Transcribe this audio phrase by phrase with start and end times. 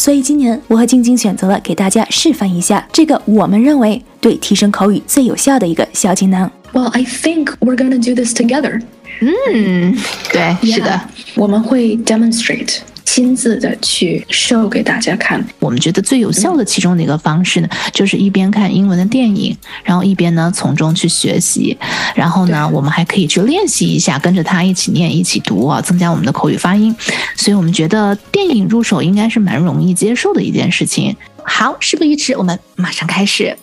[0.00, 6.50] 所以今年我和晶晶选择了给大家示范一下这个我们认为对提升口语最有效的一个小锦囊。
[6.72, 8.80] Well, I think we're gonna do this together.
[9.20, 9.94] 嗯，
[10.32, 10.98] 对，是的
[11.34, 12.78] 我们会 demonstrate
[13.12, 15.44] 亲自的去 show 给大家看。
[15.58, 21.76] 我们觉得最有效的其中的一个方式呢，就是一边看英文的电影，然后一边呢从中去学习，
[22.14, 26.94] 然后呢，我们还可以去练习一下，跟着他一起念、一起读啊，增加我们的口语发音。
[27.34, 31.16] 所以我们觉得电影入手应该是蛮容易接受的一件事情。
[31.42, 33.58] 好，事不宜迟，我们马上开始。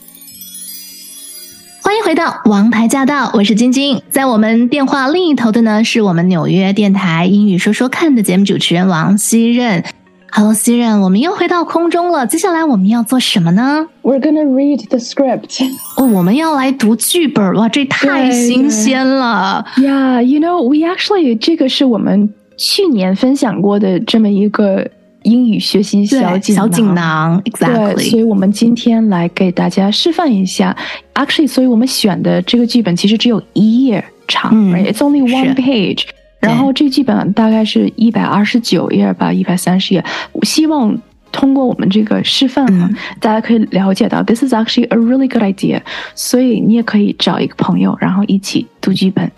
[1.87, 4.01] 欢迎回到《王牌驾到》，我是晶晶。
[4.11, 9.81] 在我们电话另一头的呢，是我们纽约电台英语说说看的节目主持人王希任。
[10.29, 12.27] Hello，希任，我们又回到空中了。
[12.27, 15.65] 接下来我们要做什么呢？We're gonna read the script.
[15.95, 19.65] 哦，我们要来读剧本哇，这太新鲜了。
[19.77, 24.89] Yeah, you know, we actually 这个是我们去年分享过的这么一个
[25.27, 28.19] 英语学习小对，锦小锦囊对，所。
[28.19, 30.75] 以我们今天来给大家示范一下。
[31.13, 36.05] Actually，所以我们选的这个剧本其实只有一页长、It's only one page。
[36.39, 40.03] 然后这剧本大概是一百二十九页吧，一百三十页。
[40.31, 40.97] 我希望
[41.31, 45.81] 通过我们这个示范啊，嗯大家可以了解到，this is actually a really good idea。
[46.15, 49.29] 所以你也可以找一个朋友，然后一起读剧本。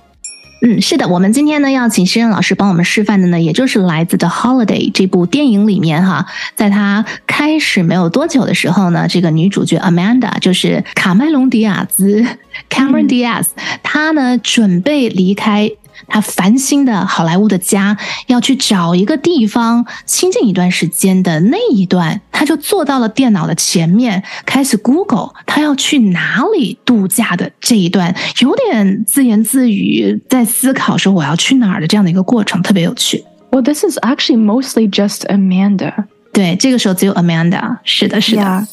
[0.61, 6.25] 嗯，是的，我们今天呢要请诗任老师帮我们示范的呢，也就是来自《The Holiday》这部电影里面哈，
[6.55, 12.25] 在它开始没有多久的时候呢，这个女主角 Amanda 就是卡麦隆·迪亚兹
[12.69, 13.45] （Cameron Diaz），、
[13.81, 15.71] 她呢准备离开。
[16.08, 17.96] 她烦心的好莱坞的家，
[18.26, 33.24] 要去找一个地方清静一段时间的那一段，她就坐到了电脑的前面，开始 Google 她要去哪里度假的这一段，有点自言自语，在思考说我要去哪儿的这样的一个过程，特别有趣。
[33.50, 36.06] Well, this is actually mostly just Amanda.
[36.32, 38.66] 对，这个时候只有 Amanda，是的，是的 Yeah.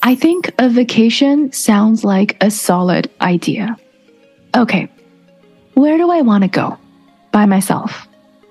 [0.00, 3.76] I think a vacation sounds like a solid idea.
[4.52, 4.88] Okay,
[5.74, 6.76] where do I want to go?
[7.32, 8.06] By myself.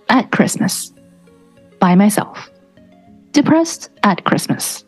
[0.07, 0.91] At Christmas.
[1.79, 2.49] By myself.
[3.31, 4.83] Depressed at Christmas.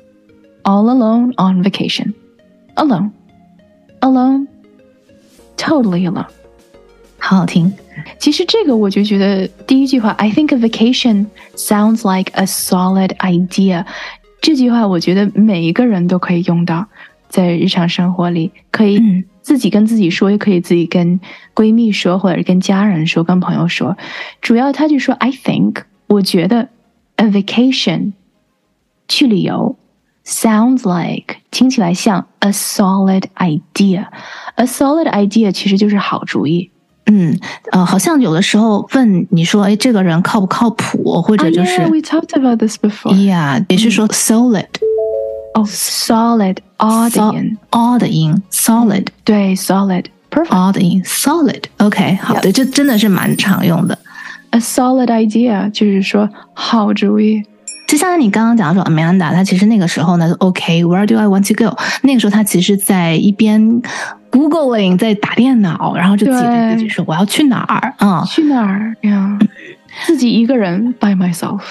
[0.63, 2.13] All alone on vacation.
[2.75, 3.11] Alone.
[4.01, 4.47] Alone.
[5.57, 6.27] Totally alone.
[7.19, 7.73] 好好听。
[8.19, 11.25] 其实这个我就觉得第一句话，I think a vacation
[11.55, 13.85] sounds like a solid idea。
[14.39, 16.85] 这句话我觉得每一个人都可以用到，
[17.27, 21.20] 在日常生活里，可以嗯 自己跟自己说，也可以自己跟
[21.54, 23.96] 闺蜜说，或者是跟家人说，跟朋友说。
[24.40, 26.68] 主要他就说，I think，我觉得
[27.16, 28.12] a vacation
[29.08, 29.76] 去旅游
[30.24, 34.06] sounds like 听起来像 a solid idea。
[34.54, 36.70] a solid idea 其实就是好主意。
[37.06, 37.36] 嗯，
[37.72, 43.12] 呃，好像有的时候问你说，哎，这个人靠不靠谱，或者就 Oh, 是 yeah, we talked about this before.
[43.24, 44.68] 呀，也是说 solid，
[45.53, 49.07] 哦、s o l i d o d 的音， all 的音，solid。
[49.23, 50.47] 对，solid，perfect。
[50.49, 53.97] all 的音，solid。OK，好 Yep 对，这真的是蛮常用的。
[54.51, 57.43] A solid idea 就是说好主意。
[57.87, 61.75] 就像你刚刚讲说，Amanda，她其实那个时候呢，OK，Where、do I want to go？
[62.03, 63.81] 那个时候她其实在一边
[64.29, 69.39] Googling，在打电脑，然后就自己对自己说我要去哪儿啊、去哪儿呀？
[70.05, 71.61] 自己一个人 by myself。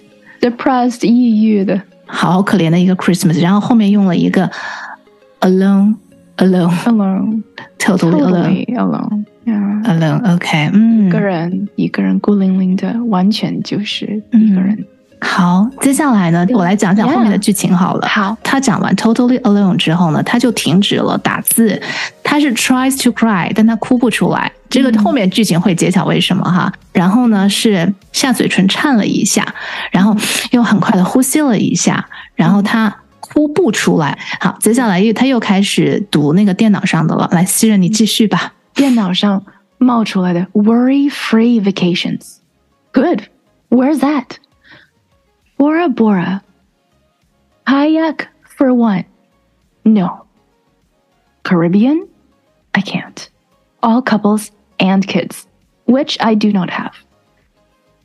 [0.40, 4.50] 呃 depressed，depressed 抑郁的好可怜的一个 Christmas，然后后面用了一个
[5.40, 5.84] alone，alone，totally
[6.58, 7.42] alone alone。
[7.78, 9.24] totally alone。
[9.44, 14.84] Yeah，alone OK，嗯，一个人一个人孤零零的，完全就是一个人。
[15.20, 18.06] 好，接下来呢，我来讲讲后面的剧情好了。
[18.08, 21.80] 好，他讲完 totally alone 之后呢，他就停止了打字，
[22.22, 24.50] 他是 tries to cry，但他哭不出来。
[24.68, 26.72] 这个后面剧情会揭晓为什么哈。
[26.92, 29.46] 然后呢是下嘴唇颤了一下，
[29.90, 30.16] 然后
[30.50, 34.16] 又很快的呼吸了一下，然后他哭不出来。
[34.40, 37.28] 好，接下来又他又开始读那个电脑上的了。
[37.32, 38.52] 来，希任你继续吧。
[38.74, 39.44] 电脑上
[39.78, 42.36] 冒出来的 worry-free vacations。
[42.92, 43.22] Good.
[43.70, 44.36] Where's that?
[45.58, 46.42] Bora Bora.
[47.66, 49.04] Kayak for one.
[49.84, 50.24] No.
[51.42, 52.08] Caribbean?
[52.74, 53.28] I can't.
[53.82, 54.50] All couples
[54.80, 55.46] and kids,
[55.86, 56.94] which I do not have.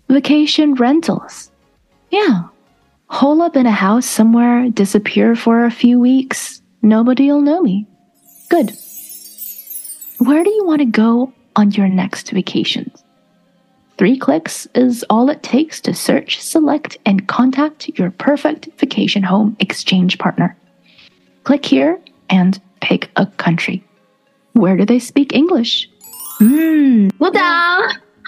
[0.09, 1.51] Vacation rentals.
[2.09, 2.43] Yeah.
[3.07, 6.61] Hole up in a house somewhere, disappear for a few weeks.
[6.81, 7.87] Nobody'll know me.
[8.49, 8.71] Good.
[10.17, 12.91] Where do you want to go on your next vacation?
[14.02, 19.56] Three clicks is all it takes to search, select, and contact your perfect vacation home
[19.58, 20.56] exchange partner.
[21.42, 21.98] Click here
[22.30, 23.82] and pick a country.
[24.52, 25.88] Where do they speak English?
[26.40, 27.42] 嗯，鼓掌。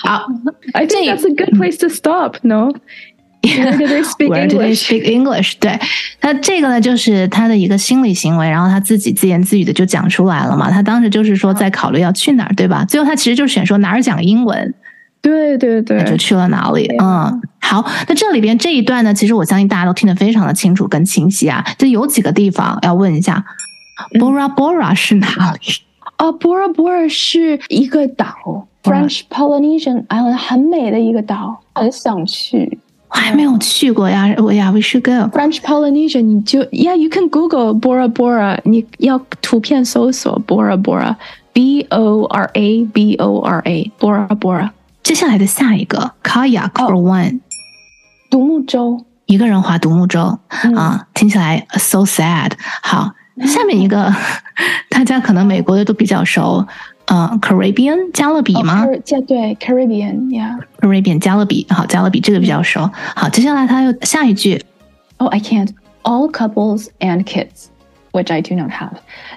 [0.02, 0.26] 好
[0.72, 2.72] I think that's a good place to stop, no?
[3.42, 4.88] Where do they speak Where do they English?
[4.88, 5.56] speak English？
[5.60, 5.78] 对，
[6.20, 10.70] 他这个呢，就是他的一个心理行为，然后他自己自言自语的就讲出来了嘛。
[10.70, 12.84] 他当时就是说在考虑要去哪儿，对吧？
[12.86, 14.74] 最后他其实就选说哪儿讲英文，
[15.25, 16.85] 对对对，那就去了哪里。
[17.01, 21.65] 嗯，好，那这里边这一段呢，其实我相信大家都听得非常的清楚跟清晰啊。
[21.79, 23.43] 就有几个地方要问一下
[24.19, 25.81] ，Bora Bora 是哪里？
[26.17, 32.77] 啊，Bora Bora 是一个岛，French Polynesian Island，很美的一个岛，很想去。
[33.09, 35.35] 我还没有去过呀，我呀，We should go。
[35.35, 44.27] French Polynesia，你就 Yeah，you can Google Bora Bora，你要图片搜索 Bora Bora，B O R A B O R A，Bora
[44.37, 44.69] Bora，
[45.05, 47.41] 接下来的下一个 Kayak for one，、
[48.31, 49.05] 独木舟。
[49.27, 50.39] 一个人划独木舟、
[50.75, 52.53] 啊，听起来 so sad。
[52.81, 53.11] 好，
[53.45, 54.11] 下面一个
[54.89, 56.65] 大家可能美国的都比较熟，
[57.05, 60.57] 呃，Caribbean 加勒比吗、哦加对 Caribbean，Yeah。
[60.81, 62.89] c a r i b b e a n 加勒比，好，加勒比这个比较熟。
[63.15, 64.59] 好，接下来他又下一句
[65.17, 65.69] Oh, I can't.
[66.01, 67.67] All couples and kids,
[68.15, 68.93] which I do not have.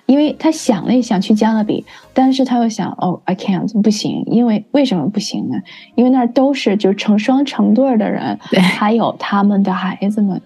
[0.06, 1.84] 因为他想了一想去加勒比，
[2.14, 4.22] 但是他又想，Oh, I can't，不行。
[4.26, 5.58] 因为为什么不行呢？
[5.96, 10.40] 因为那儿都是就是成双成对儿的人，对还有他们的孩子们，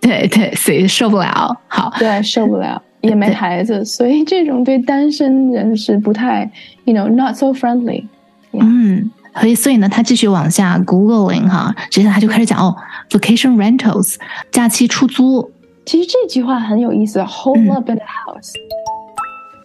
[0.00, 1.58] 对对，所以受不了。
[1.68, 6.50] 好，对，受不了，也没孩子，所以这种对单身人是不太
[6.84, 8.04] ，you know, not so friendly。
[8.52, 9.10] 嗯，
[9.40, 12.76] 所以所以呢，他继续往下 googling 哈，接下来他就开始讲哦
[13.10, 14.16] ，vacation rentals
[14.50, 15.50] 假期出租。
[15.87, 18.53] 其实这句话很有意思，hold 嗯 up in the house。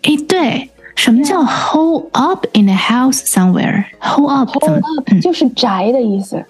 [0.02, 4.88] 诶，对，什么叫 hold up in a house somewhere？hold up 怎 hold 么？
[4.96, 6.44] up 就是宅的意思，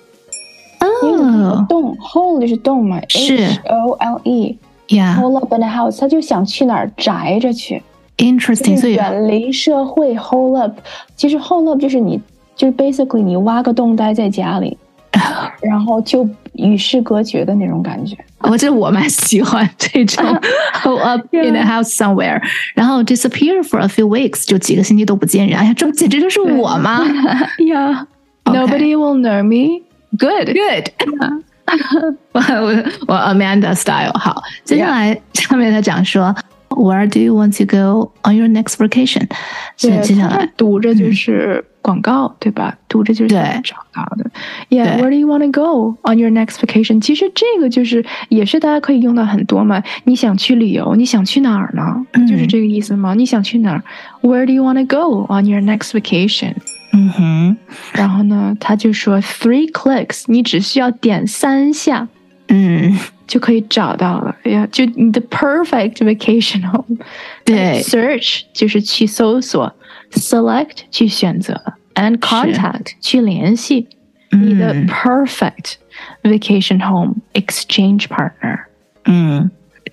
[1.02, 4.58] 因为哦洞，hold 就是洞嘛是，H O L E。
[4.88, 5.20] ，yeah，interesting。
[5.20, 7.82] hold up in the house，他就想去哪儿宅着去，
[8.16, 10.16] 就所以是远离社会。
[10.16, 10.72] hold up，
[11.14, 12.18] 其实 hold up 就是你，
[12.56, 14.78] 就是 basically 你挖个洞待在家里，
[15.60, 18.16] 然后就与世隔绝的那种感觉。
[18.40, 20.24] 我这我蛮喜欢这种
[20.82, 22.40] hold up in a house somewhere，
[22.74, 25.58] 然后 disappear for a few weeks，就几个星期都不见人。
[25.58, 27.04] 哎呀，这简直就是我吗
[27.58, 28.06] Yeah,
[28.44, 28.56] Okay.
[28.56, 29.82] nobody will know me.
[30.16, 30.54] Good.
[30.54, 30.90] ？Good，
[32.32, 36.34] 我我我 Amanda style 好，接下来下面他讲说，
[36.70, 39.28] Where do you want to go on your next vacation？
[39.76, 42.75] 是对，接下来它读着就是 广告，对吧？
[42.87, 44.31] 读着就是对找到的。
[44.69, 46.99] Yeah, where do you want to go on your next vacation？
[46.99, 49.83] 其实这个就是也是大家可以用到很多嘛。
[50.05, 52.05] 你想去旅游，你想去哪儿呢？
[52.13, 53.13] 嗯就是这个意思吗？
[53.13, 53.83] 你想去哪儿
[54.21, 56.55] ？Where do you want to go on your next vacation？
[56.93, 57.57] 嗯哼，
[57.93, 62.07] 然后呢，他就说 three clicks，你只需要点三下
[62.49, 64.35] 嗯，就可以找到了。
[64.43, 66.97] 哎呀，就你的 perfect vacation home。
[67.43, 69.73] 对 search 就是去搜索
[70.12, 71.60] ，select 去选择，
[71.94, 73.88] and contact 去联系
[74.30, 75.74] 你的嗯 perfect
[76.22, 78.58] vacation home exchange partner。
[79.04, 79.50] 嗯，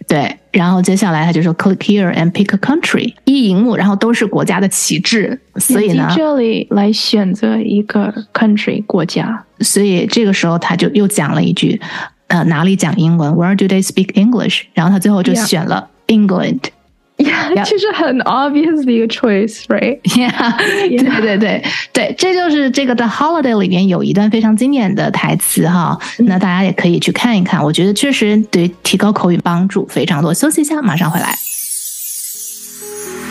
[0.07, 9.45] 对，然后接下来他就说 click here and pick a country，一荧幕，然后都是国家的旗帜，所以呢点击，这里来选择一个 country 国家。
[9.61, 11.79] 所以这个时候他就又讲了一句，
[12.27, 13.31] 呃，哪里讲英文？
[13.31, 14.63] Where do they speak English？
[14.73, 16.59] 然后他最后就 Yeah 选了 England。
[17.29, 20.01] Yeah， Yeah 就是很 obvious 的一个 choice，right？
[20.01, 30.33] Yeah，对对对对，这就是这个的 Holiday 里面有一段非常经典的台词哈，那大家也可以去看一看，我觉得确实对提高口语帮助非常多。
[30.33, 31.37] 休息一下，马上回来。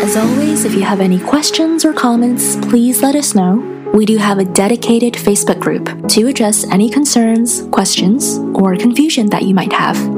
[0.00, 3.62] As always, if you have any questions or comments, please let us know.
[3.92, 9.42] We do have a dedicated Facebook group to address any concerns, questions, or confusion that
[9.42, 10.17] you might have.